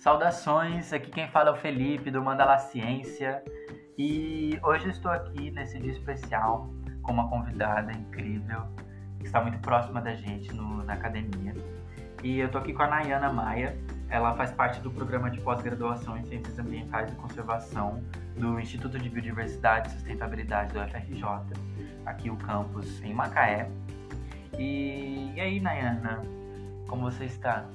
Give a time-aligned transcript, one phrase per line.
[0.00, 3.44] Saudações, aqui quem fala é o Felipe do Mandala Ciência
[3.98, 6.70] e hoje estou aqui nesse dia especial
[7.02, 8.62] com uma convidada incrível
[9.18, 11.52] que está muito próxima da gente no, na academia.
[12.24, 13.76] E eu estou aqui com a Nayana Maia,
[14.08, 18.02] ela faz parte do programa de pós-graduação em Ciências Ambientais e Conservação
[18.38, 21.24] do Instituto de Biodiversidade e Sustentabilidade do FRJ,
[22.06, 23.68] aqui o campus em Macaé.
[24.58, 26.22] E, e aí, Nayana,
[26.88, 27.66] como você está?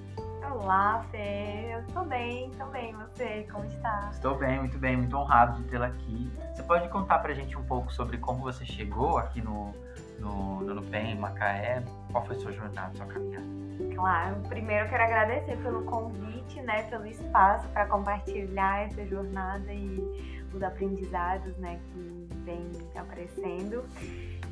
[0.51, 1.73] Olá, Fê.
[1.73, 2.95] Eu estou bem, estou bem.
[2.95, 4.09] Você, como está?
[4.11, 6.31] Estou bem, muito bem, muito honrado de tê-la aqui.
[6.53, 9.73] Você pode contar pra gente um pouco sobre como você chegou aqui no,
[10.19, 11.83] no, no NUPEM, Macaé?
[12.11, 13.45] Qual foi sua jornada, sua caminhada?
[13.93, 20.45] Claro, primeiro eu quero agradecer pelo convite, né, pelo espaço para compartilhar essa jornada e
[20.53, 23.83] os aprendizados, né, que vem aparecendo.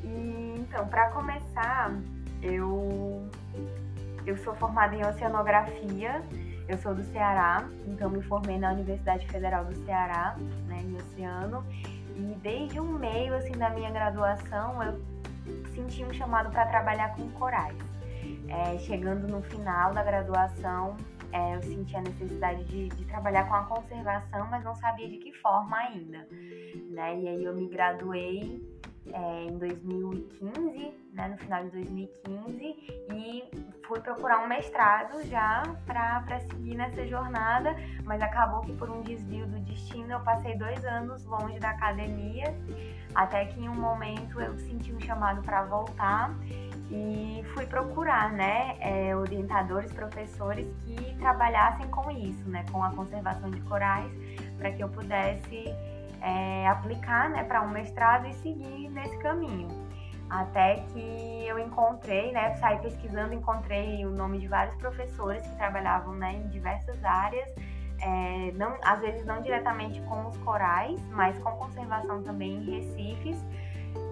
[0.02, 1.92] E então, para começar,
[2.42, 3.28] eu
[4.26, 6.22] eu sou formada em oceanografia,
[6.68, 11.64] eu sou do Ceará, então me formei na Universidade Federal do Ceará, né, em oceano,
[12.16, 15.00] e desde o meio assim da minha graduação eu
[15.74, 17.76] senti um chamado para trabalhar com corais.
[18.48, 20.96] É, chegando no final da graduação,
[21.32, 25.18] é, eu senti a necessidade de, de, trabalhar com a conservação, mas não sabia de
[25.18, 26.26] que forma ainda.
[26.90, 27.20] Né?
[27.20, 28.62] E aí eu me graduei
[29.12, 32.64] é, em 2015, né, no final de 2015,
[33.12, 33.44] e
[33.86, 39.46] fui procurar um mestrado já para seguir nessa jornada, mas acabou que por um desvio
[39.46, 42.54] do destino eu passei dois anos longe da academia,
[43.14, 46.34] até que em um momento eu senti um chamado para voltar
[46.90, 53.50] e fui procurar, né, é, orientadores, professores que trabalhassem com isso, né, com a conservação
[53.50, 54.10] de corais,
[54.58, 55.74] para que eu pudesse
[56.24, 59.68] é, aplicar né, para um mestrado e seguir nesse caminho.
[60.30, 66.14] Até que eu encontrei, né, saí pesquisando, encontrei o nome de vários professores que trabalhavam
[66.14, 67.54] né, em diversas áreas,
[68.00, 73.44] é, não, às vezes não diretamente com os corais, mas com conservação também em recifes.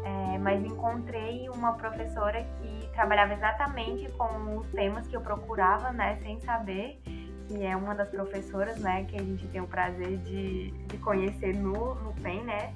[0.04, 6.16] É, mas encontrei uma professora que trabalhava exatamente com os temas que eu procurava, né,
[6.22, 7.00] sem saber
[7.48, 11.54] que é uma das professoras, né, que a gente tem o prazer de, de conhecer
[11.54, 12.72] no, no PEN, né,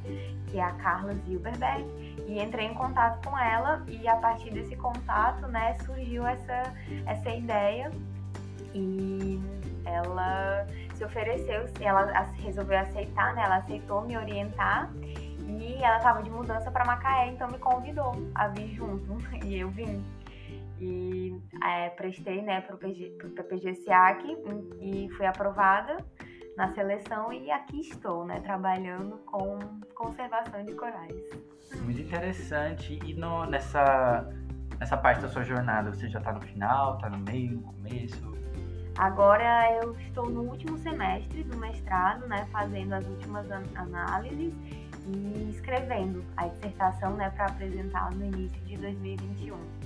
[0.48, 1.84] que é a Carla Zilberberg,
[2.26, 6.74] e entrei em contato com ela e a partir desse contato, né, surgiu essa,
[7.06, 7.90] essa ideia.
[8.74, 9.40] E
[9.86, 14.90] ela se ofereceu, ela resolveu aceitar, né, ela aceitou me orientar.
[15.48, 19.16] E ela estava de mudança para Macaé, então me convidou a vir junto.
[19.46, 20.04] E eu vim
[21.68, 24.36] é, prestei né, para o PPG SIAC
[24.80, 25.96] e fui aprovada
[26.56, 29.58] na seleção e aqui estou, né, trabalhando com
[29.94, 31.14] conservação de corais.
[31.82, 32.98] Muito interessante.
[33.04, 34.26] E no, nessa,
[34.78, 38.36] nessa parte da sua jornada, você já está no final, está no meio, no começo?
[38.96, 44.54] Agora eu estou no último semestre do mestrado, né, fazendo as últimas an análises
[45.06, 49.85] e escrevendo a dissertação, né, para apresentar no início de 2021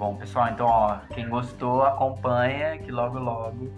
[0.00, 0.48] bom, pessoal.
[0.48, 3.70] Então, ó, quem gostou, acompanha que logo, logo,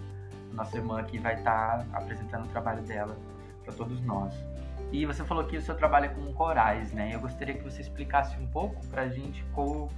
[0.53, 3.17] nossa irmã aqui vai estar tá apresentando o trabalho dela
[3.65, 4.33] para todos nós.
[4.89, 7.13] E você falou que o seu trabalho é com corais, né?
[7.13, 9.89] Eu gostaria que você explicasse um pouco para a gente qual,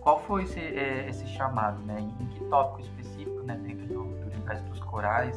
[0.00, 2.00] qual foi esse, é, esse chamado, né?
[2.00, 5.36] Em que tópico específico, né, dentro do, do universo dos corais,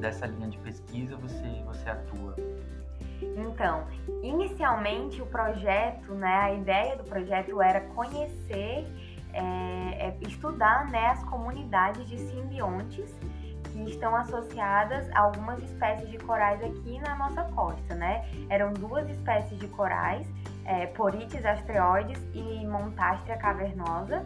[0.00, 2.34] dessa linha de pesquisa, você, você atua?
[3.20, 3.86] Então,
[4.22, 8.84] inicialmente o projeto, né, a ideia do projeto era conhecer
[9.38, 13.14] é, é estudar né, as comunidades de simbiontes
[13.72, 18.28] que estão associadas a algumas espécies de corais aqui na nossa costa, né?
[18.48, 20.26] Eram duas espécies de corais,
[20.64, 24.24] é, Porites astreoides e Montastria cavernosa,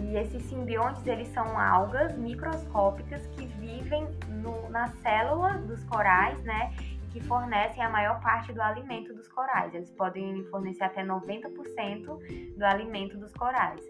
[0.00, 6.72] e esses simbiontes, eles são algas microscópicas que vivem no, na célula dos corais, né?
[7.14, 9.72] Que fornecem a maior parte do alimento dos corais.
[9.72, 13.80] Eles podem fornecer até 90% do alimento dos corais.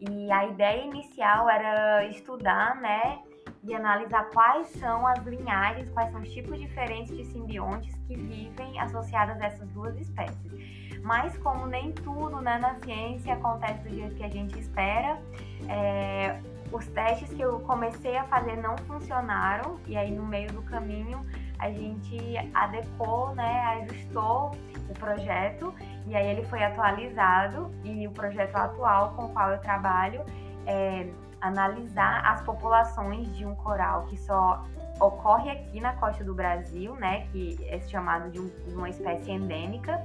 [0.00, 3.18] E a ideia inicial era estudar, né,
[3.64, 8.78] e analisar quais são as linhagens, quais são os tipos diferentes de simbiontes que vivem
[8.78, 11.00] associadas a essas duas espécies.
[11.02, 15.20] Mas como nem tudo né, na ciência acontece do jeito que a gente espera,
[15.68, 16.40] é,
[16.72, 21.24] os testes que eu comecei a fazer não funcionaram e aí no meio do caminho
[21.58, 22.18] a gente
[22.54, 24.52] adequou, né, ajustou
[24.88, 25.74] o projeto
[26.06, 30.22] e aí ele foi atualizado e o projeto atual com o qual eu trabalho
[30.66, 31.08] é
[31.40, 34.64] analisar as populações de um coral que só
[35.00, 39.30] ocorre aqui na costa do Brasil, né, que é chamado de, um, de uma espécie
[39.30, 40.04] endêmica.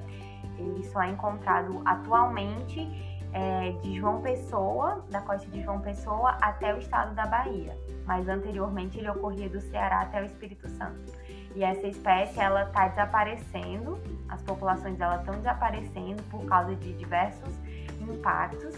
[0.58, 6.74] Ele só é encontrado atualmente é, de João Pessoa, da costa de João Pessoa até
[6.74, 7.76] o estado da Bahia.
[8.06, 11.12] Mas anteriormente ele ocorria do Ceará até o Espírito Santo.
[11.56, 14.00] E essa espécie ela está desaparecendo,
[14.30, 17.54] as populações dela estão desaparecendo por causa de diversos
[18.00, 18.76] impactos.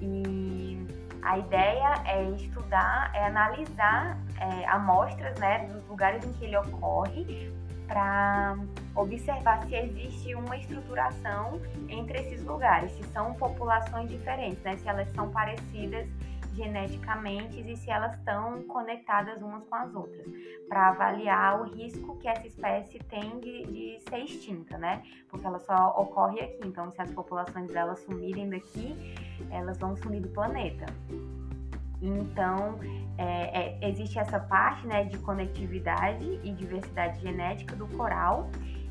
[0.00, 0.86] E
[1.22, 7.52] a ideia é estudar, é analisar é, amostras né, dos lugares em que ele ocorre
[7.86, 8.56] para
[8.94, 15.08] observar se existe uma estruturação entre esses lugares, se são populações diferentes, né, se elas
[15.12, 16.08] são parecidas
[16.54, 20.26] geneticamente e se elas estão conectadas umas com as outras,
[20.68, 25.02] para avaliar o risco que essa espécie tem de, de, ser extinta, né?
[25.28, 28.96] Porque ela só ocorre aqui, então se as populações delas sumirem daqui,
[29.50, 30.86] elas vão sumir do planeta.
[32.02, 32.78] Então,
[33.18, 38.48] é, é, existe essa parte né, de conectividade e diversidade genética do coral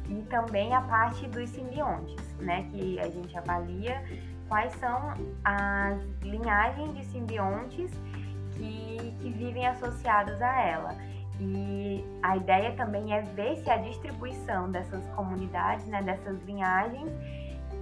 [0.10, 4.04] e também a parte dos simbiontes, né, que a gente avalia
[4.48, 5.14] quais são
[5.46, 7.92] as linhagens de simbiontes
[8.54, 10.96] que, que vivem associados a ela.
[11.40, 17.10] E a ideia também é ver se a distribuição dessas comunidades, né, dessas linhagens,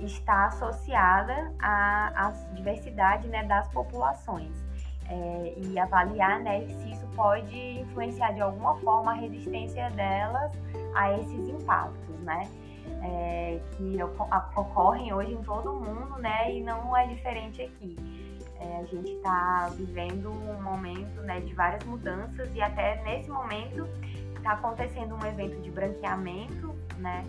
[0.01, 4.68] está associada à, à diversidade né, das populações.
[5.09, 10.51] É, e avaliar né, se isso pode influenciar de alguma forma a resistência delas
[10.97, 12.49] a esses impactos, né?
[13.01, 13.97] é, que
[14.55, 16.53] ocorrem hoje em todo o mundo, né?
[16.53, 17.95] E não é diferente aqui.
[18.59, 23.88] É, a gente está vivendo um momento né, de várias mudanças e até nesse momento
[24.35, 27.23] está acontecendo um evento de branqueamento, né?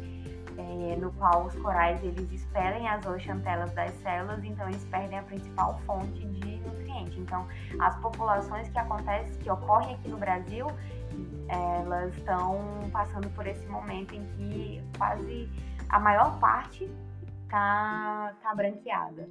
[0.56, 5.22] É, no qual os corais eles expelem as oxantelas das células, então eles perdem a
[5.22, 7.20] principal fonte de nutriente.
[7.20, 7.46] Então,
[7.78, 10.66] as populações que acontecem, que ocorrem aqui no Brasil,
[11.48, 15.48] elas estão passando por esse momento em que quase
[15.88, 16.88] a maior parte
[17.48, 19.28] tá, tá branqueada.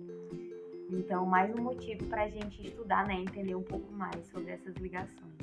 [0.89, 3.15] Então, mais um motivo para a gente estudar, né?
[3.15, 5.35] Entender um pouco mais sobre essas ligações.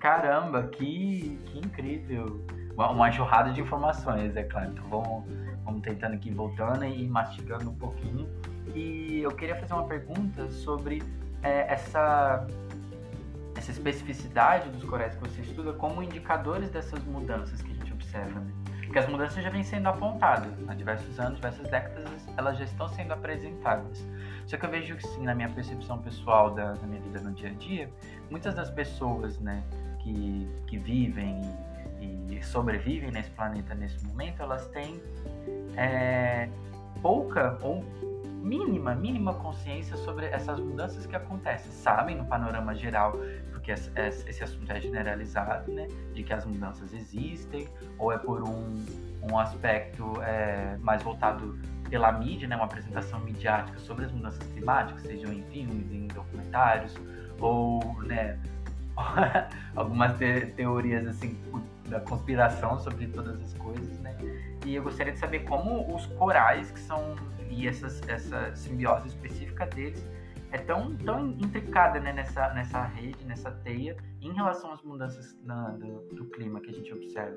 [0.00, 2.40] Caramba, que, que incrível!
[2.74, 4.70] Uma, enxurrada de informações, é claro.
[4.70, 5.24] Então, vamos,
[5.64, 8.26] vamos tentando aqui, voltando e mastigando um pouquinho.
[8.74, 11.02] E eu queria fazer uma pergunta sobre
[11.42, 12.46] é, essa
[13.68, 18.40] essa especificidade dos corais que você estuda como indicadores dessas mudanças que a gente observa,
[18.40, 18.50] né?
[18.82, 22.88] Porque as mudanças já vêm sendo apontadas há diversos anos, diversas décadas, elas já estão
[22.88, 24.02] sendo apresentadas.
[24.46, 27.32] Só que eu vejo que sim, na minha percepção pessoal da, da minha vida no
[27.32, 27.90] dia a dia,
[28.30, 29.62] muitas das pessoas, né,
[29.98, 31.38] que, que vivem
[32.00, 35.02] e, e sobrevivem nesse planeta nesse momento, elas têm
[35.76, 36.48] é,
[37.02, 37.84] pouca ou
[38.42, 41.70] mínima, mínima consciência sobre essas mudanças que acontecem.
[41.70, 43.14] Sabem no panorama geral,
[43.68, 45.86] porque esse assunto é generalizado, né?
[46.14, 47.68] De que as mudanças existem,
[47.98, 48.84] ou é por um,
[49.30, 51.58] um aspecto é, mais voltado
[51.90, 52.56] pela mídia, né?
[52.56, 56.94] Uma apresentação midiática sobre as mudanças climáticas, sejam em filmes, em documentários,
[57.40, 58.38] ou, né?
[59.76, 61.38] algumas te teorias assim
[61.88, 64.16] da conspiração sobre todas as coisas, né?
[64.64, 67.16] E eu gostaria de saber como os corais que são
[67.50, 70.04] e essas, essa simbiose específica deles
[70.50, 75.70] é tão, tão intricada né, nessa, nessa rede, nessa teia, em relação às mudanças na,
[75.70, 77.36] do, do, clima que a gente observa?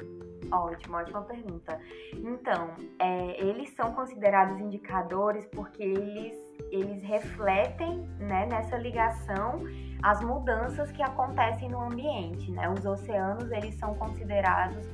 [0.52, 1.80] Ótimo, ótima pergunta.
[2.14, 6.36] Então, é, eles são considerados indicadores porque eles,
[6.72, 9.64] eles refletem né, nessa ligação
[10.04, 12.52] as mudanças que acontecem no ambiente.
[12.52, 12.70] Né?
[12.70, 14.88] Os oceanos, eles são considerados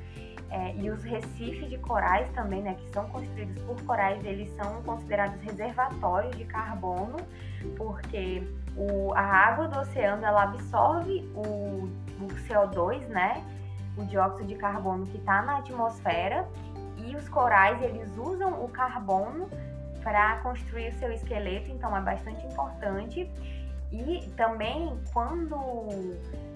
[0.50, 4.82] é, e os recifes de corais também, né, que são construídos por corais, eles são
[4.84, 7.18] considerados reservatórios de carbono,
[7.76, 11.90] porque o, a água do oceano ela absorve o,
[12.24, 13.44] o CO2, né,
[13.98, 16.48] o dióxido de carbono que está na atmosfera,
[16.98, 19.50] e os corais eles usam o carbono
[20.04, 23.30] para construir o seu esqueleto, então é bastante importante.
[23.92, 25.56] E também quando,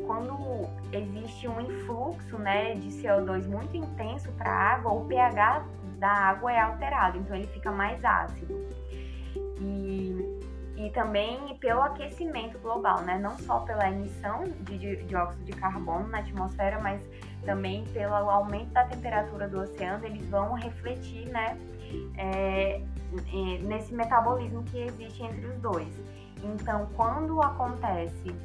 [0.05, 5.65] quando existe um influxo né, de CO2 muito intenso para a água, o pH
[5.97, 8.53] da água é alterado, então ele fica mais ácido.
[9.61, 10.41] E,
[10.75, 13.17] e também pelo aquecimento global, né?
[13.17, 17.01] não só pela emissão de dióxido de carbono na atmosfera, mas
[17.45, 21.57] também pelo aumento da temperatura do oceano, eles vão refletir né,
[22.17, 22.81] é,
[23.63, 26.20] nesse metabolismo que existe entre os dois.
[26.43, 28.35] Então, quando acontece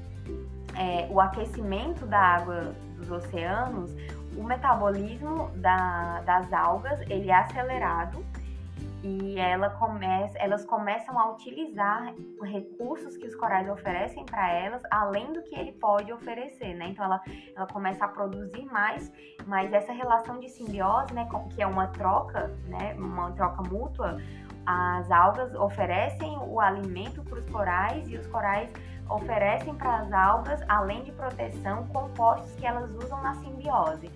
[0.76, 3.93] é, o aquecimento da água dos oceanos,
[4.37, 8.25] o metabolismo da, das algas ele é acelerado
[9.03, 12.12] e ela começa, elas começam a utilizar
[12.43, 16.88] recursos que os corais oferecem para elas, além do que ele pode oferecer, né?
[16.88, 17.21] Então ela,
[17.55, 19.12] ela começa a produzir mais,
[19.47, 24.17] mas essa relação de simbiose, né, que é uma troca, né, uma troca mútua,
[24.66, 28.70] as algas oferecem o alimento para os corais e os corais
[29.08, 34.11] oferecem para as algas, além de proteção, compostos que elas usam na simbiose.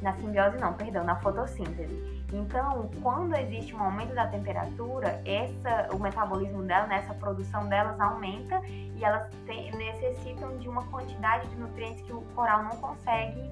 [0.00, 2.20] Na simbiose não, perdão, na fotossíntese.
[2.32, 8.00] Então, quando existe um aumento da temperatura, essa, o metabolismo dela, né, essa produção delas
[8.00, 13.42] aumenta e elas te, necessitam de uma quantidade de nutrientes que o coral não consegue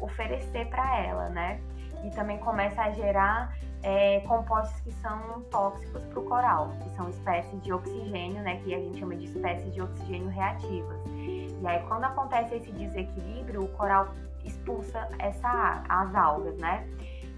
[0.00, 1.60] oferecer para ela, né?
[2.04, 7.08] E também começa a gerar é, compostos que são tóxicos para o coral, que são
[7.08, 11.00] espécies de oxigênio, né, que a gente chama de espécies de oxigênio reativas.
[11.60, 14.08] E aí, quando acontece esse desequilíbrio, o coral
[14.44, 16.86] expulsa essa, as algas, né?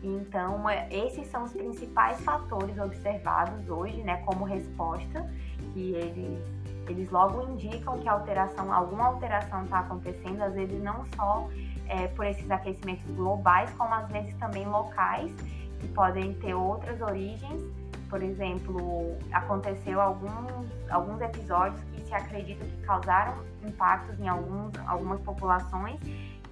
[0.03, 5.29] Então, é, esses são os principais fatores observados hoje, né, como resposta,
[5.73, 6.41] que eles,
[6.89, 11.49] eles logo indicam que alteração, alguma alteração está acontecendo, às vezes não só
[11.87, 15.33] é, por esses aquecimentos globais, como às vezes também locais,
[15.81, 17.63] que podem ter outras origens.
[18.09, 25.21] Por exemplo, aconteceu alguns, alguns episódios que se acredita que causaram impactos em alguns, algumas
[25.23, 25.99] populações,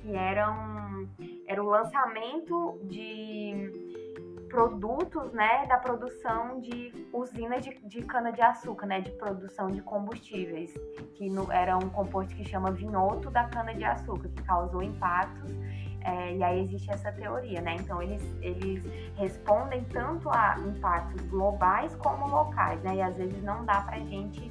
[0.02, 1.06] que eram
[1.46, 4.09] era o lançamento de
[4.50, 10.74] produtos, né, da produção de usinas de, de cana-de-açúcar, né, de produção de combustíveis,
[11.14, 15.52] que no, era um composto que chama vinhoto da cana-de-açúcar, que causou impactos
[16.02, 17.76] é, e aí existe essa teoria, né?
[17.78, 18.84] Então eles, eles
[19.16, 22.96] respondem tanto a impactos globais como locais, né?
[22.96, 24.50] E às vezes não dá pra gente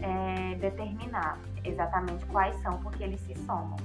[0.00, 3.76] é, determinar exatamente quais são, porque eles se somam.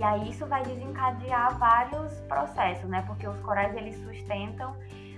[0.00, 3.04] E aí isso vai desencadear vários processos, né?
[3.06, 4.74] Porque os corais eles sustentam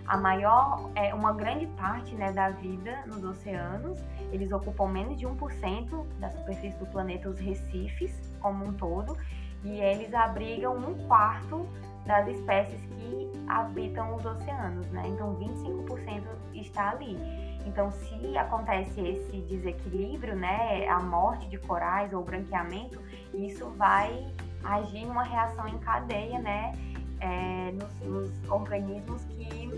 [0.08, 4.00] a maior, é, uma grande parte né, da vida nos oceanos.
[4.32, 9.16] Eles ocupam menos de 1% da superfície do planeta, os recifes como um todo,
[9.62, 11.64] e eles abrigam um quarto
[12.04, 15.04] das espécies que habitam os oceanos, né?
[15.06, 16.24] Então 25%
[16.54, 17.16] está ali.
[17.64, 23.00] Então, se acontece esse desequilíbrio, né, a morte de corais ou branqueamento,
[23.32, 24.28] isso vai
[24.64, 26.72] agir numa reação em cadeia, né,
[27.20, 29.70] é, nos, nos, organismos que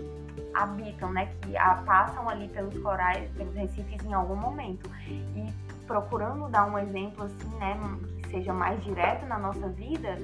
[0.53, 4.89] habitam, né, que a, passam ali pelos corais, pelos recifes em algum momento.
[5.07, 5.53] E
[5.85, 7.77] procurando dar um exemplo assim, né,
[8.23, 10.17] que seja mais direto na nossa vida,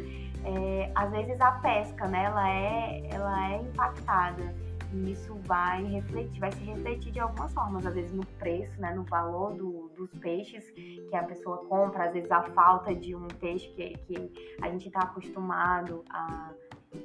[0.43, 6.39] é, às vezes a pesca, né, ela é, ela é impactada e isso vai refletir,
[6.39, 10.09] vai se refletir de algumas formas, às vezes no preço, né, no valor do, dos
[10.19, 14.69] peixes que a pessoa compra, às vezes a falta de um peixe que, que a
[14.69, 16.51] gente está acostumado a,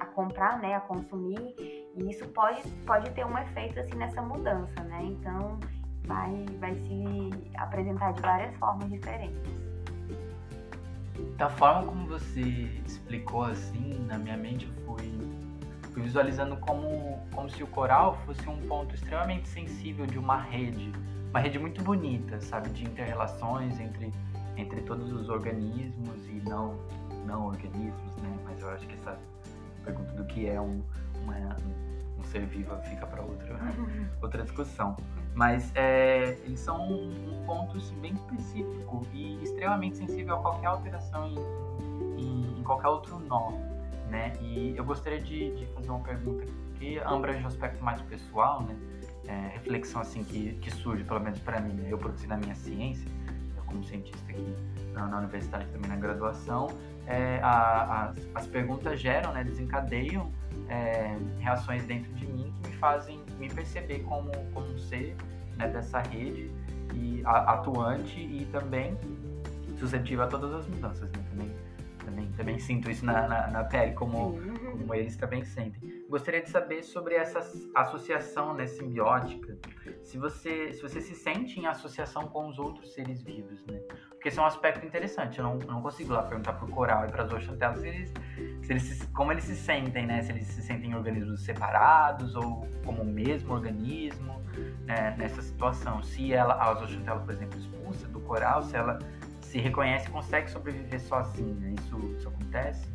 [0.00, 1.54] a comprar, né, a consumir,
[1.96, 5.02] e isso pode, pode ter um efeito assim nessa mudança, né?
[5.04, 5.58] Então
[6.04, 9.66] vai, vai se apresentar de várias formas diferentes.
[11.36, 12.40] Da forma como você
[12.86, 14.84] explicou assim, na minha mente eu
[16.00, 20.92] visualizando como, como se o coral fosse um ponto extremamente sensível de uma rede,
[21.30, 24.12] uma rede muito bonita, sabe, de interrelações entre,
[24.56, 26.78] entre todos os organismos e não,
[27.24, 28.38] não organismos, né?
[28.44, 29.18] Mas eu acho que essa
[29.84, 30.82] pergunta do que é um,
[31.22, 31.56] uma,
[32.18, 33.58] um ser vivo fica para outra,
[34.20, 34.96] outra discussão.
[35.34, 40.66] Mas é, eles são um, um ponto assim, bem específico e extremamente sensível a qualquer
[40.66, 41.38] alteração em,
[42.18, 43.75] em, em qualquer outro nó
[44.08, 44.32] né?
[44.40, 46.44] E eu gostaria de, de fazer uma pergunta
[46.78, 48.76] que abrange um aspecto mais pessoal, né?
[49.28, 51.88] É, reflexão assim que, que surge, pelo menos para mim, né?
[51.90, 53.10] eu produzi na minha ciência,
[53.66, 54.56] como cientista aqui
[54.92, 56.68] na, na universidade também na graduação,
[57.06, 60.32] é, a, as, as perguntas geram, né, desencadeiam
[60.68, 65.16] é, reações dentro de mim que me fazem me perceber como, como um ser
[65.56, 66.50] né, dessa rede
[66.94, 68.96] e a, atuante e também
[69.78, 71.25] suscetível a todas as mudanças, né?
[72.16, 74.38] Também também, sinto isso na, na, na pele, como,
[74.70, 76.04] como eles também sentem.
[76.08, 77.40] Gostaria de saber sobre essa
[77.74, 79.56] associação né, simbiótica,
[80.02, 83.78] se você, se você se sente em associação com os outros seres vivos, né?
[84.10, 87.10] Porque esse é um aspecto interessante, eu não, não consigo lá perguntar pro coral e
[87.10, 88.12] para as oxantelas se eles,
[88.62, 90.22] se eles como eles se sentem, né?
[90.22, 94.40] Se eles se sentem em organismos separados ou como o mesmo organismo
[94.84, 95.14] né?
[95.18, 96.02] nessa situação.
[96.02, 98.98] Se ela, a oxantela, por exemplo, expulsa do coral, se ela
[99.46, 101.74] se reconhece e consegue sobreviver sozinha.
[101.78, 102.86] Isso, isso acontece?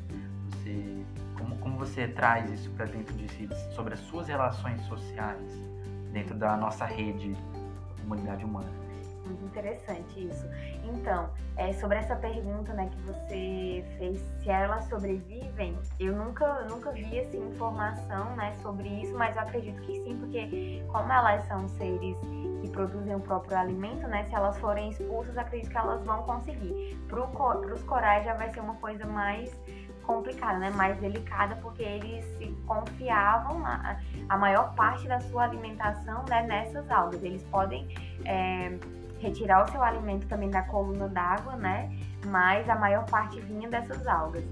[0.50, 1.06] Você,
[1.38, 5.52] como, como você traz isso para dentro de si, sobre as suas relações sociais
[6.12, 8.70] dentro da nossa rede, da comunidade humana?
[9.32, 10.46] Muito interessante isso.
[10.84, 16.92] Então, é, sobre essa pergunta né, que você fez, se elas sobrevivem, eu nunca, nunca
[16.92, 21.68] vi assim, informação né, sobre isso, mas eu acredito que sim, porque como elas são
[21.70, 22.18] seres
[22.62, 26.98] que produzem o próprio alimento, né, se elas forem expulsas, acredito que elas vão conseguir.
[27.08, 29.58] Para os corais já vai ser uma coisa mais
[30.04, 30.70] complicada, né?
[30.72, 33.98] Mais delicada, porque eles se confiavam a,
[34.30, 37.24] a maior parte da sua alimentação né, nessas algas.
[37.24, 37.88] Eles podem
[38.26, 38.78] é,
[39.22, 41.96] retirar o seu alimento também da coluna d'água, né?
[42.26, 44.44] Mas a maior parte vinha dessas algas.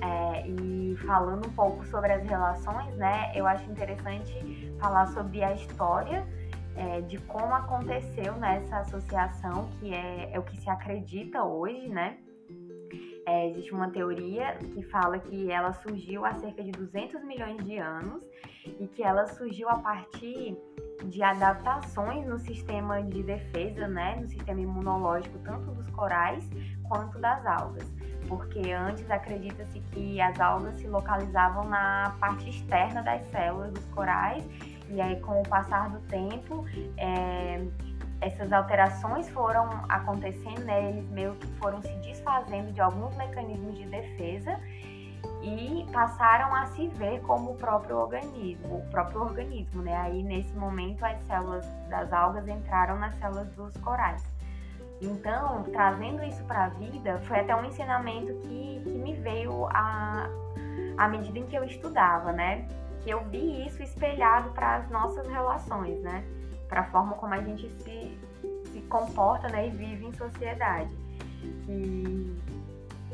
[0.00, 3.32] É, e falando um pouco sobre as relações, né?
[3.34, 6.26] Eu acho interessante falar sobre a história
[6.76, 12.18] é, de como aconteceu nessa associação, que é, é o que se acredita hoje, né?
[13.26, 17.76] É, existe uma teoria que fala que ela surgiu há cerca de 200 milhões de
[17.76, 18.22] anos
[18.78, 20.56] e que ela surgiu a partir
[21.04, 26.48] de adaptações no sistema de defesa, né, no sistema imunológico tanto dos corais
[26.88, 27.86] quanto das algas,
[28.28, 34.44] porque antes acredita-se que as algas se localizavam na parte externa das células dos corais
[34.88, 36.64] e aí com o passar do tempo
[36.96, 37.66] é,
[38.20, 40.90] essas alterações foram acontecendo, né?
[40.90, 44.58] Eles meio que foram se desfazendo de alguns mecanismos de defesa
[45.46, 49.96] e passaram a se ver como o próprio organismo, o próprio organismo, né?
[49.96, 54.22] Aí nesse momento as células das algas entraram nas células dos corais.
[55.00, 60.26] Então, trazendo isso para a vida, foi até um ensinamento que, que me veio à,
[60.96, 62.66] à medida em que eu estudava, né?
[63.02, 66.24] Que eu vi isso espelhado para as nossas relações, né?
[66.68, 68.18] para a forma como a gente se,
[68.72, 70.90] se comporta né, e vive em sociedade.
[71.64, 72.36] Que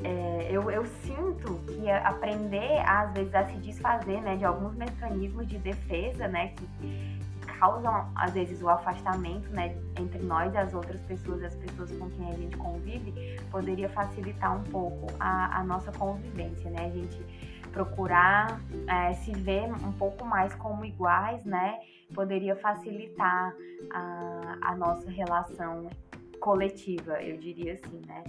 [0.04, 5.46] é, eu, eu, sinto que aprender, às vezes, a se desfazer né, de alguns mecanismos
[5.46, 7.22] de defesa né, que, que
[7.58, 12.10] causam, às vezes, o afastamento né, entre nós e as outras pessoas, as pessoas com
[12.10, 16.70] quem a gente convive, poderia facilitar um pouco a, a nossa convivência.
[16.70, 16.86] Né?
[16.86, 17.24] A gente
[17.72, 21.80] procurar é, se ver um pouco mais como iguais, né?
[22.14, 23.54] Poderia facilitar
[23.90, 25.88] a, a nossa relação
[26.38, 28.22] coletiva, eu diria assim, né?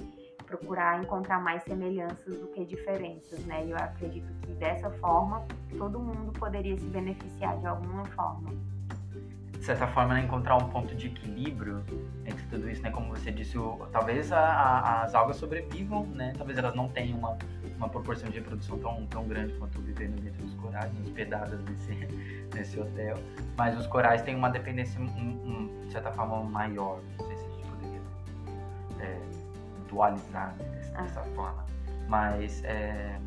[0.57, 3.65] Procurar encontrar mais semelhanças do que diferenças, né?
[3.67, 5.43] Eu acredito que dessa forma
[5.79, 8.51] todo mundo poderia se beneficiar de alguma forma
[9.63, 11.85] de certa forma, né, encontrar um ponto de equilíbrio
[12.25, 12.91] entre tudo isso, né?
[12.91, 16.33] Como você disse, o, talvez a, a, as algas sobrevivam, né?
[16.37, 17.37] Talvez elas não tenham uma,
[17.77, 21.93] uma proporção de reprodução tão, tão grande quanto vivendo dentro dos corais, hospedadas nesse,
[22.53, 23.15] nesse hotel.
[23.55, 26.99] Mas os corais têm uma dependência, um, um, de certa forma, maior.
[27.17, 27.25] Não
[29.93, 31.35] dualizar né, dessa, ah.
[31.35, 31.65] forma.
[32.07, 33.17] Mas é,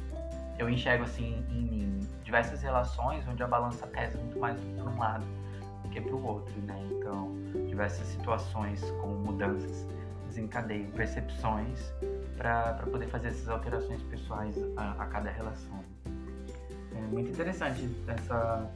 [0.58, 4.98] eu enxergo, assim, em mim, diversas relações onde a balança pesa muito mais para um
[4.98, 5.24] lado
[5.82, 6.76] do que para o outro, né?
[6.90, 7.32] Então,
[7.68, 9.86] diversas situações como mudanças
[10.28, 11.92] desencadeiam percepções
[12.36, 15.80] para poder fazer essas alterações pessoais a, a, cada relação.
[16.94, 18.70] É muito interessante essa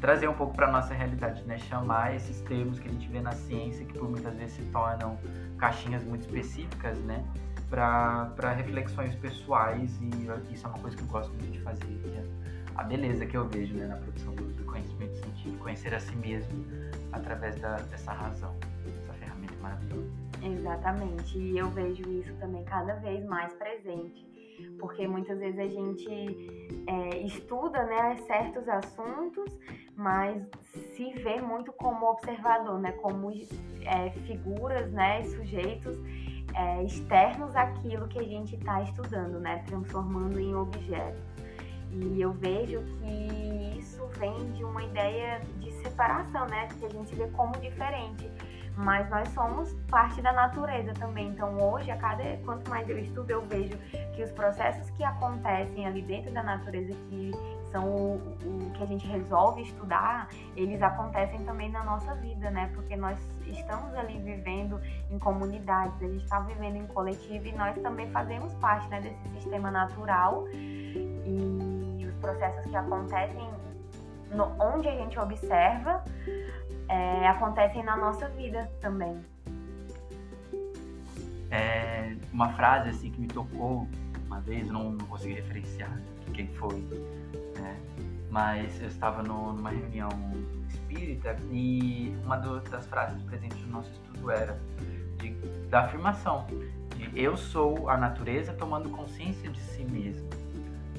[0.00, 1.58] trazer um pouco para nossa realidade, né?
[1.58, 5.18] Chamar esses termos que a gente vê na ciência que por muitas vezes se tornam
[5.58, 7.24] caixinhas muito específicas, né?
[7.68, 11.84] Para reflexões pessoais e isso é uma coisa que eu gosto muito de fazer.
[11.84, 15.98] É a beleza que eu vejo né, na produção do, do conhecimento científico, conhecer a
[15.98, 16.64] si mesmo
[17.12, 18.54] através da, dessa razão,
[18.86, 20.08] essa ferramenta maravilhosa.
[20.40, 24.24] Exatamente, e eu vejo isso também cada vez mais presente,
[24.78, 29.58] porque muitas vezes a gente é, estuda né, certos assuntos,
[29.96, 30.42] mas
[30.94, 33.30] se vê muito como observador, né, como
[33.82, 35.98] é, figuras, né, sujeitos
[36.54, 41.22] é, externos àquilo que a gente está estudando, né, transformando em objetos.
[41.90, 47.14] E eu vejo que isso vem de uma ideia de separação, né, que a gente
[47.14, 48.30] vê como diferente
[48.78, 51.28] mas nós somos parte da natureza também.
[51.28, 53.76] Então, hoje, a cada quanto mais eu estudo, eu vejo
[54.14, 57.32] que os processos que acontecem ali dentro da natureza, que
[57.72, 58.14] são o,
[58.44, 62.70] o que a gente resolve estudar, eles acontecem também na nossa vida, né?
[62.72, 67.76] Porque nós estamos ali vivendo em comunidades, a gente está vivendo em coletivo e nós
[67.82, 73.50] também fazemos parte né, desse sistema natural e os processos que acontecem
[74.30, 76.04] no, onde a gente observa
[76.88, 79.20] é, acontecem na nossa vida também.
[81.50, 83.86] É uma frase assim que me tocou
[84.26, 86.00] uma vez, não, não consegui referenciar
[86.34, 86.76] quem foi,
[87.58, 87.76] né?
[88.30, 90.10] mas eu estava no, numa reunião
[90.68, 94.60] espírita e uma do, das frases presentes no nosso estudo era
[95.16, 95.30] de,
[95.68, 96.46] da afirmação
[96.94, 100.28] de eu sou a natureza tomando consciência de si mesmo.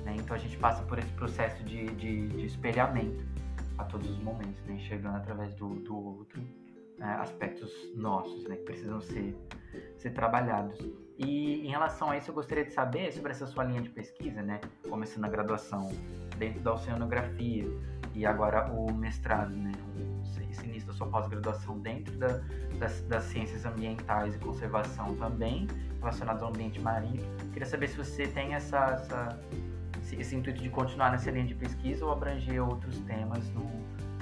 [0.04, 0.16] Né?
[0.18, 3.24] Então a gente passa por esse processo de, de, de espelhamento
[3.80, 4.74] a todos os momentos, né?
[4.74, 6.42] enxergando através do, do outro
[6.98, 7.18] né?
[7.20, 8.58] aspectos nossos, né?
[8.58, 9.36] que precisam ser,
[9.98, 10.78] ser trabalhados.
[11.18, 14.42] E em relação a isso, eu gostaria de saber sobre essa sua linha de pesquisa,
[14.42, 14.60] né?
[14.90, 15.90] começando a graduação
[16.38, 17.66] dentro da oceanografia
[18.14, 19.72] e agora o mestrado, né?
[20.52, 22.42] esse início da sua pós-graduação dentro da,
[22.80, 25.68] das, das, ciências ambientais e conservação também,
[26.00, 27.24] relacionadas ao ambiente marinho.
[27.54, 29.40] Queria saber se você tem essa, essa
[30.18, 33.64] esse, intuito de continuar nessa linha de pesquisa ou abranger outros temas no,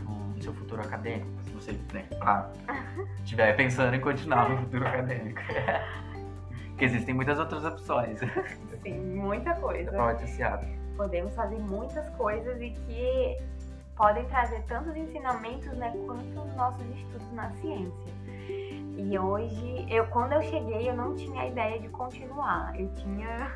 [0.04, 2.50] no, seu futuro acadêmico, se você né, ah,
[3.24, 5.42] estiver pensando em continuar no futuro acadêmico.
[6.70, 8.20] Porque existem muitas outras opções.
[8.84, 9.92] Sim, muita coisa.
[9.92, 10.68] Pode associado.
[10.96, 13.38] Podemos fazer muitas coisas e que
[13.96, 18.14] podem trazer tantos ensinamentos né, quanto os nossos estudos na ciência.
[18.98, 22.78] E hoje, eu quando eu cheguei, eu não tinha a ideia de continuar.
[22.78, 23.54] Eu tinha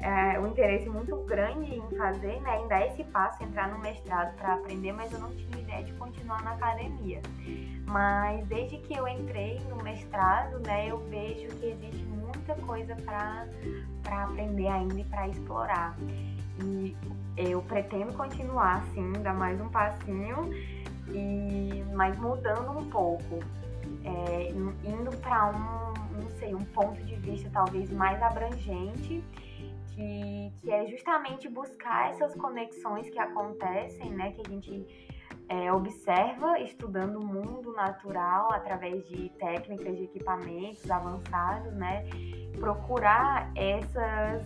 [0.00, 4.34] é, um interesse muito grande em fazer, né, em dar esse passo, entrar no mestrado
[4.34, 7.22] para aprender, mas eu não tinha ideia de continuar na academia.
[7.86, 14.24] Mas desde que eu entrei no mestrado, né, eu vejo que existe muita coisa para
[14.24, 15.96] aprender ainda e para explorar.
[16.64, 16.96] E
[17.36, 20.50] eu pretendo continuar assim, dar mais um passinho,
[21.10, 23.40] e mas mudando um pouco,
[24.04, 29.24] é, indo para um, não sei, um ponto de vista talvez mais abrangente,
[29.94, 35.14] que, que é justamente buscar essas conexões que acontecem, né, que a gente
[35.48, 42.04] é, observa estudando o mundo natural através de técnicas, de equipamentos avançados, né,
[42.58, 44.44] procurar essas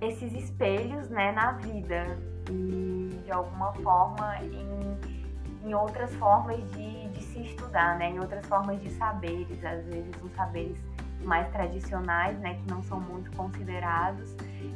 [0.00, 2.18] esses espelhos né, na vida.
[2.50, 6.93] E de alguma forma em, em outras formas de,
[7.74, 10.78] estudar, né, em outras formas de saberes, às vezes os saberes
[11.24, 14.34] mais tradicionais, né, que não são muito considerados,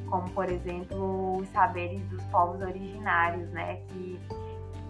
[0.08, 4.20] como por exemplo os saberes dos povos originários, né, que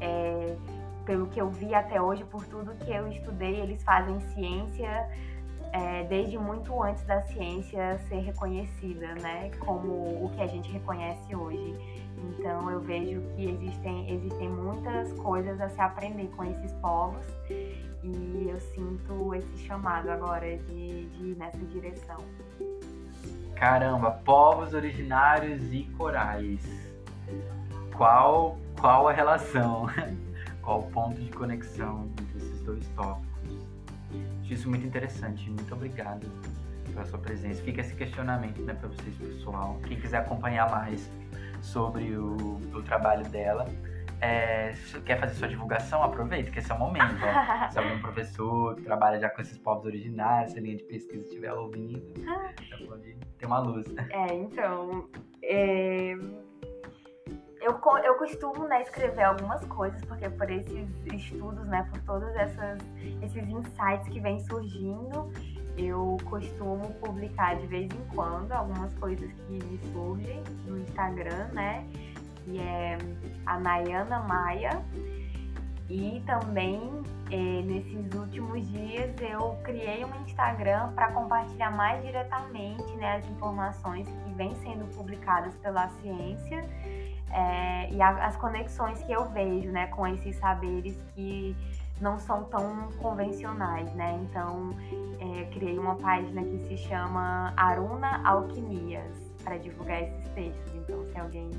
[0.01, 0.57] é,
[1.05, 5.09] pelo que eu vi até hoje, por tudo que eu estudei, eles fazem ciência
[5.73, 11.35] é, desde muito antes da ciência ser reconhecida, né, como o que a gente reconhece
[11.37, 11.75] hoje.
[12.17, 17.25] Então eu vejo que existem, existem muitas coisas a se aprender com esses povos
[18.15, 22.19] e eu sinto esse chamado agora de, de ir nessa direção.
[23.55, 26.61] Caramba, povos originários e corais.
[27.97, 29.89] Qual, qual a relação?
[30.63, 33.29] qual o ponto de conexão entre esses dois tópicos?
[34.43, 35.51] Acho isso muito interessante.
[35.51, 36.27] Muito obrigado
[36.87, 37.63] pela sua presença.
[37.63, 39.79] Fica esse questionamento né, para vocês, pessoal.
[39.87, 41.11] Quem quiser acompanhar mais
[41.61, 43.69] sobre o, o trabalho dela,
[44.21, 44.73] é,
[45.05, 47.17] quer fazer sua divulgação, aproveita, que esse é o momento.
[47.23, 47.71] Ó.
[47.71, 51.25] Se algum professor que trabalha já com esses povos originários, se a linha de pesquisa
[51.25, 53.87] estiver ouvindo, já pode ter uma luz.
[54.11, 55.09] É, então.
[55.43, 56.17] É
[57.61, 62.79] eu, eu costumo né, escrever algumas coisas, porque por esses estudos, né, por todos essas,
[63.23, 65.31] esses insights que vêm surgindo,
[65.77, 71.87] eu costumo publicar de vez em quando algumas coisas que me surgem no Instagram, né?
[72.49, 72.99] Que é
[73.47, 74.83] a Nayana Maia.
[75.91, 83.17] E também eh, nesses últimos dias eu criei um Instagram para compartilhar mais diretamente né,
[83.17, 86.63] as informações que vêm sendo publicadas pela ciência
[87.31, 91.57] é, e a, as conexões que eu vejo, né, com esses saberes que
[92.01, 94.19] não são tão convencionais, né?
[94.23, 94.71] Então,
[95.19, 100.75] é, criei uma página que se chama Aruna Alquimias para divulgar esses textos.
[100.77, 101.51] Então, se alguém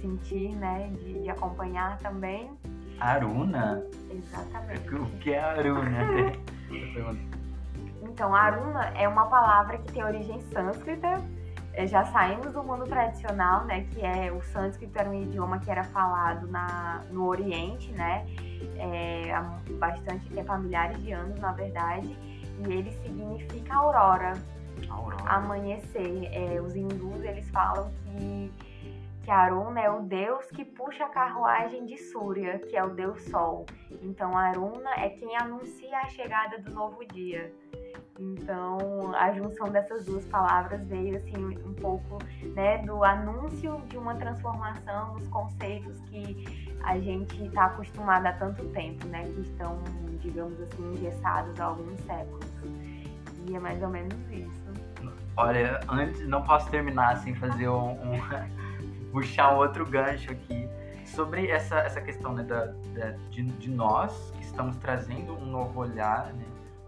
[0.00, 2.50] sentir, né, de, de acompanhar também.
[2.98, 3.84] Aruna?
[4.10, 4.88] Exatamente.
[4.94, 6.32] O que é Aruna?
[8.02, 11.20] então, Aruna é uma palavra que tem origem sânscrita
[11.72, 15.70] é, já saímos do mundo tradicional, né, que é o sânscrito era um idioma que
[15.70, 18.26] era falado na, no Oriente, né,
[18.76, 19.42] é, há
[19.78, 22.16] bastante tempo, há milhares de anos, na verdade,
[22.58, 24.32] e ele significa aurora,
[24.88, 25.22] aurora.
[25.26, 26.28] amanhecer.
[26.32, 28.52] É, os hindus, eles falam que,
[29.30, 33.22] que Aruna é o deus que puxa a carruagem de Surya, que é o deus
[33.30, 33.64] sol.
[34.02, 37.52] Então, Aruna é quem anuncia a chegada do novo dia.
[38.18, 42.18] Então, a junção dessas duas palavras veio assim um pouco,
[42.56, 48.64] né, do anúncio de uma transformação nos conceitos que a gente está acostumado há tanto
[48.70, 49.80] tempo, né, que estão,
[50.18, 52.50] digamos assim, engessados há alguns séculos.
[53.46, 54.60] E é mais ou menos isso.
[55.36, 58.18] Olha, antes não posso terminar sem fazer um, um
[59.10, 60.68] puxar outro gancho aqui
[61.04, 65.80] sobre essa, essa questão né, da, da de, de nós que estamos trazendo um novo
[65.80, 66.44] olhar, né,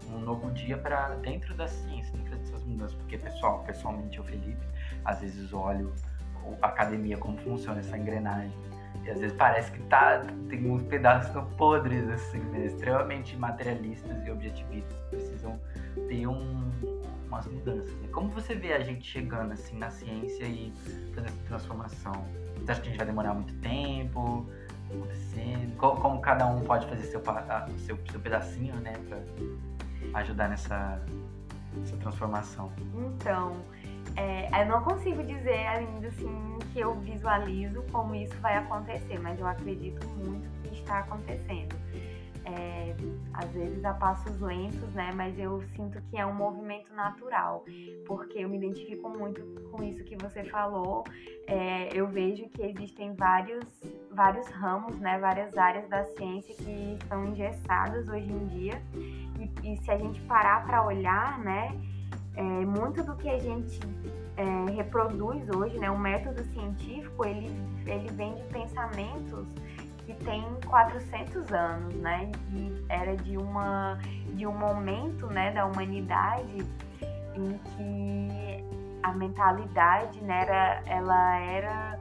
[0.09, 2.95] um novo dia para dentro da ciência, dentro dessas mudanças.
[2.95, 4.65] Porque, pessoal, pessoalmente, eu, Felipe,
[5.03, 5.93] às vezes olho
[6.61, 8.53] a academia, como funciona essa engrenagem.
[9.03, 12.65] E às vezes parece que tá, tem uns pedaços tão podres, assim, né?
[12.65, 15.59] extremamente materialistas e objetivistas, que precisam
[16.07, 16.71] ter um,
[17.33, 17.93] umas mudanças.
[18.01, 18.07] Né?
[18.11, 20.73] Como você vê a gente chegando assim na ciência e
[21.13, 22.25] fazendo essa transformação?
[22.57, 24.47] Você acha que a gente vai demorar muito tempo?
[24.93, 25.75] acontecendo?
[25.77, 27.21] Como, como cada um pode fazer seu,
[27.79, 31.01] seu, seu pedacinho, né, para ajudar nessa,
[31.75, 32.71] nessa transformação?
[32.95, 33.55] Então,
[34.15, 39.39] é, eu não consigo dizer ainda assim que eu visualizo como isso vai acontecer, mas
[39.39, 41.75] eu acredito muito que está acontecendo.
[42.45, 42.95] É,
[43.33, 45.11] às vezes a passos lentos, né?
[45.15, 47.63] Mas eu sinto que é um movimento natural,
[48.05, 51.03] porque eu me identifico muito com isso que você falou.
[51.47, 53.65] É, eu vejo que existem vários,
[54.11, 55.17] vários ramos, né?
[55.19, 58.81] Várias áreas da ciência que estão engessadas hoje em dia.
[59.39, 61.71] E, e se a gente parar para olhar, né?
[62.35, 63.79] É, muito do que a gente
[64.37, 67.47] é, reproduz hoje, né, o método científico, ele,
[67.85, 69.47] ele vem de pensamentos
[70.05, 73.97] que tem 400 anos, né, e era de, uma,
[74.33, 76.65] de um momento, né, da humanidade
[77.35, 78.63] em que
[79.01, 81.99] a mentalidade, né, era, ela era,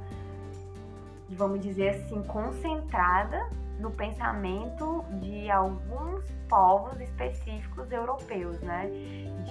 [1.31, 3.49] vamos dizer assim, concentrada
[3.83, 8.89] no pensamento de alguns povos específicos europeus, né?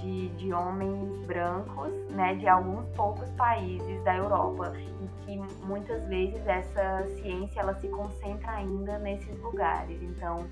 [0.01, 2.35] De, de homens brancos, né?
[2.35, 8.51] De alguns poucos países da Europa, em que muitas vezes essa ciência ela se concentra
[8.53, 10.01] ainda nesses lugares.
[10.01, 10.47] Então,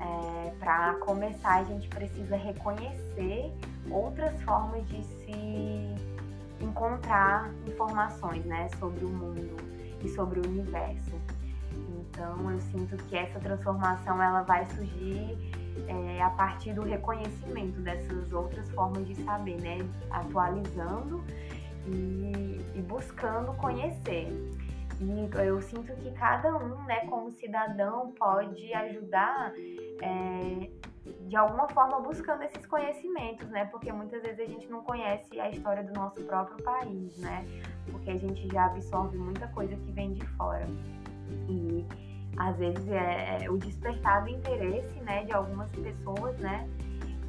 [0.00, 3.50] é, para começar, a gente precisa reconhecer
[3.90, 5.94] outras formas de se
[6.60, 8.68] encontrar informações, né?
[8.78, 9.56] Sobre o mundo
[10.04, 11.37] e sobre o universo.
[12.18, 15.38] Então eu sinto que essa transformação ela vai surgir
[15.86, 19.78] é, a partir do reconhecimento dessas outras formas de saber, né?
[20.10, 21.22] Atualizando
[21.86, 24.26] e, e buscando conhecer.
[25.00, 29.52] E eu sinto que cada um, né, como cidadão, pode ajudar
[30.02, 30.68] é,
[31.28, 33.66] de alguma forma buscando esses conhecimentos, né?
[33.66, 37.46] Porque muitas vezes a gente não conhece a história do nosso próprio país, né?
[37.92, 40.66] Porque a gente já absorve muita coisa que vem de fora.
[41.48, 41.86] E
[42.38, 46.68] às vezes é, é o despertar do interesse né, de algumas pessoas, né?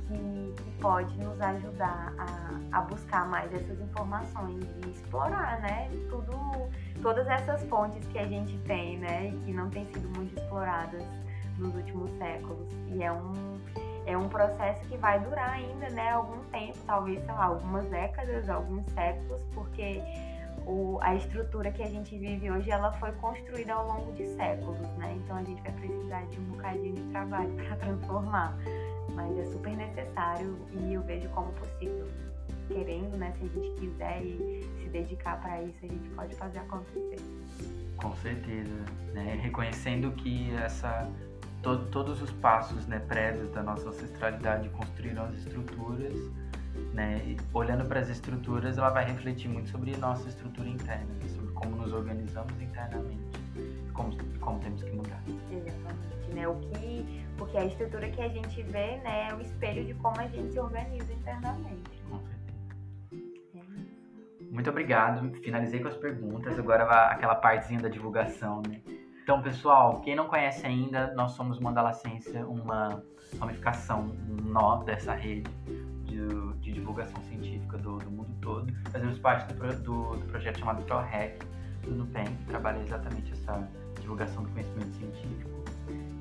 [0.08, 5.90] Que, que pode nos ajudar a, a, buscar mais essas informações e explorar, né?
[6.10, 6.34] Tudo,
[7.02, 9.30] todas essas fontes que a gente tem, né?
[9.30, 11.04] E que não têm sido muito exploradas
[11.58, 12.68] nos últimos séculos.
[12.88, 13.60] E é um,
[14.08, 16.10] é um processo que vai durar ainda, né?
[16.10, 20.02] Algum tempo, talvez, sei lá, algumas décadas, alguns séculos, porque
[20.70, 24.80] o, a estrutura que a gente vive hoje ela foi construída ao longo de séculos,
[24.98, 25.18] né?
[25.18, 28.56] Então a gente vai precisar de um bocadinho de trabalho para transformar,
[29.16, 32.08] mas é super necessário e eu vejo como possível.
[32.68, 33.34] Querendo, né?
[33.40, 37.18] Se a gente quiser e se dedicar para isso, a gente pode fazer acontecer.
[37.98, 39.40] Com certeza, né?
[39.42, 41.10] Reconhecendo que essa
[41.64, 46.14] to, todos os passos, né, prévios da nossa ancestralidade construíram as estruturas
[46.94, 47.36] né?
[47.54, 51.28] Olhando para as estruturas, ela vai refletir muito sobre nossa estrutura interna, né?
[51.30, 53.40] sobre como nos organizamos internamente,
[53.94, 55.22] como como temos que mudar.
[55.52, 56.48] Exatamente, né?
[56.48, 60.20] O que, porque a estrutura que a gente vê, né, é o espelho de como
[60.20, 62.02] a gente se organiza internamente.
[62.10, 62.40] Com certeza.
[64.42, 65.32] É muito obrigado.
[65.42, 66.58] Finalizei com as perguntas.
[66.58, 68.82] Agora aquela partezinha da divulgação, né?
[69.24, 73.04] Então, pessoal, quem não conhece ainda, nós somos Mandala Ciência, uma
[73.40, 75.48] ramificação, um nó dessa rede
[76.70, 78.74] de, divulgação científica do, do, mundo todo.
[78.92, 81.40] Fazemos parte do, do, do projeto chamado ProRec
[81.84, 83.68] do NUPEM, que trabalha exatamente essa
[84.00, 85.50] divulgação do conhecimento científico.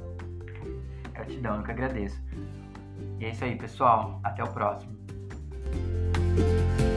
[1.13, 2.23] Gratidão, eu que agradeço.
[3.19, 4.21] E é isso aí, pessoal.
[4.23, 5.00] Até o próximo.
[6.37, 6.90] Bye.